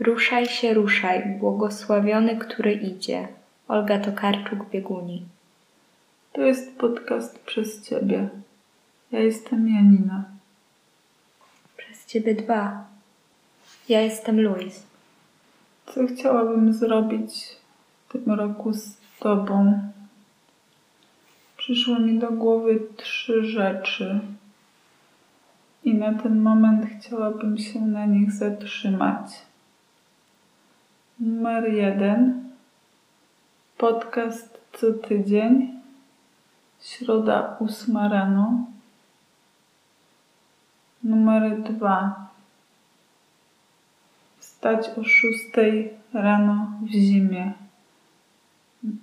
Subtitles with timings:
[0.00, 3.28] Ruszaj się, ruszaj, błogosławiony, który idzie.
[3.68, 5.20] Olga Tokarczuk-Bieguni.
[6.32, 8.28] To jest podcast przez Ciebie.
[9.12, 10.24] Ja jestem Janina.
[11.76, 12.84] Przez Ciebie dwa.
[13.88, 14.86] Ja jestem Luis.
[15.86, 17.56] Co chciałabym zrobić
[18.08, 19.82] w tym roku z Tobą?
[21.56, 24.20] Przyszły mi do głowy trzy rzeczy.
[25.84, 29.49] I na ten moment chciałabym się na nich zatrzymać.
[31.20, 32.50] Numer jeden.
[33.78, 35.80] Podcast co tydzień.
[36.82, 38.66] Środa ósma rano.
[41.04, 42.28] Numer dwa.
[44.38, 47.52] Wstać o szóstej rano w zimie.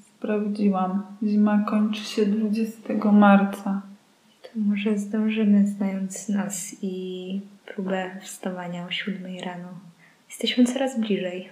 [0.00, 1.02] Sprawdziłam.
[1.22, 3.82] Zima kończy się 20 marca.
[4.42, 9.68] To może zdążymy, znając nas i próbę wstawania o siódmej rano.
[10.28, 11.48] Jesteśmy coraz bliżej.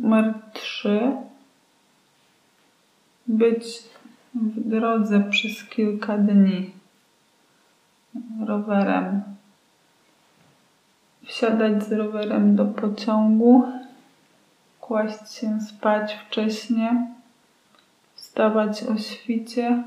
[0.00, 1.16] Numer 3.
[3.26, 3.64] Być
[4.34, 6.70] w drodze przez kilka dni.
[8.46, 9.22] Rowerem.
[11.24, 13.64] Wsiadać z rowerem do pociągu,
[14.80, 17.06] kłaść się spać wcześnie,
[18.14, 19.84] wstawać o świcie,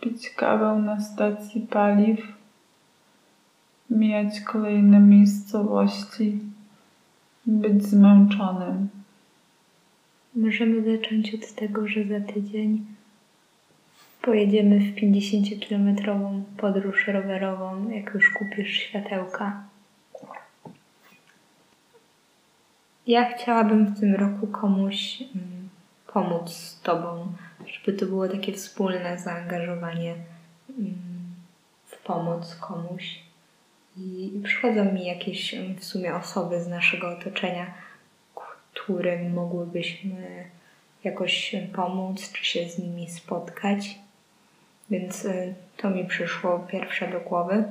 [0.00, 2.20] pić kawę na stacji paliw,
[3.90, 6.51] mijać kolejne miejscowości
[7.46, 8.88] być zmęczonym.
[10.34, 12.86] Możemy zacząć od tego, że za tydzień
[14.22, 19.64] pojedziemy w 50-kilometrową podróż rowerową, jak już kupisz światełka.
[23.06, 25.68] Ja chciałabym w tym roku komuś mm,
[26.06, 27.32] pomóc z Tobą,
[27.66, 30.14] żeby to było takie wspólne zaangażowanie
[30.78, 30.94] mm,
[31.86, 33.31] w pomoc komuś.
[33.96, 37.74] I przychodzą mi jakieś w sumie osoby z naszego otoczenia,
[38.72, 40.44] którym mogłybyśmy
[41.04, 43.98] jakoś pomóc, czy się z nimi spotkać.
[44.90, 47.64] Więc y, to mi przyszło pierwsze do głowy.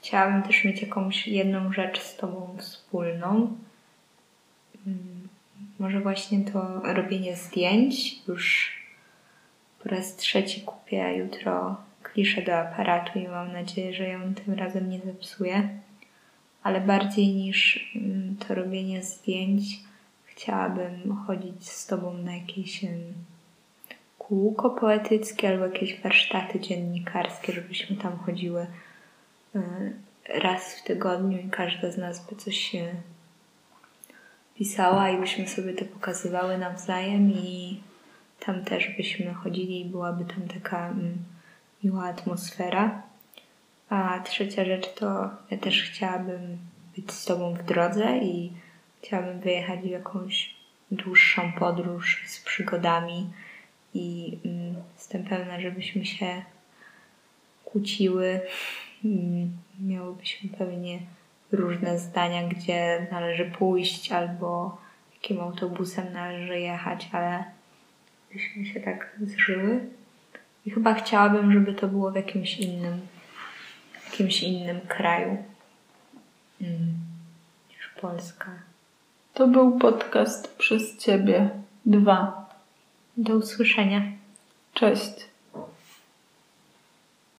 [0.00, 3.56] Chciałabym też mieć jakąś jedną rzecz z Tobą wspólną.
[5.78, 8.14] Może właśnie to robienie zdjęć.
[8.28, 8.76] Już
[9.82, 11.76] po raz trzeci kupię jutro
[12.16, 15.68] kliszę do aparatu i mam nadzieję, że ją tym razem nie zepsuję.
[16.62, 19.62] Ale bardziej niż mm, to robienie zdjęć,
[20.24, 22.84] chciałabym chodzić z Tobą na jakieś
[24.18, 28.66] kółko poetyckie albo jakieś warsztaty dziennikarskie, żebyśmy tam chodziły
[29.56, 29.60] y,
[30.28, 32.94] raz w tygodniu i każda z nas by coś się
[34.54, 37.80] pisała i byśmy sobie to pokazywały nawzajem i
[38.40, 41.35] tam też byśmy chodzili i byłaby tam taka mm,
[41.86, 43.02] miła atmosfera.
[43.88, 46.58] A trzecia rzecz to ja też chciałabym
[46.96, 48.52] być z Tobą w drodze i
[49.02, 50.54] chciałabym wyjechać w jakąś
[50.90, 53.30] dłuższą podróż z przygodami
[53.94, 56.42] i mm, jestem pewna, żebyśmy się
[57.64, 58.40] kłóciły.
[59.04, 60.98] Mm, miałybyśmy pewnie
[61.52, 64.78] różne zdania, gdzie należy pójść albo
[65.14, 67.44] jakim autobusem należy jechać, ale
[68.32, 69.80] byśmy się tak zżyły.
[70.66, 73.00] I chyba chciałabym, żeby to było w jakimś innym,
[74.04, 75.36] jakimś innym kraju
[76.60, 76.94] mm,
[77.70, 78.50] niż Polska.
[79.34, 81.50] To był podcast przez Ciebie.
[81.86, 82.50] Dwa.
[83.16, 84.02] Do usłyszenia.
[84.74, 85.35] Cześć.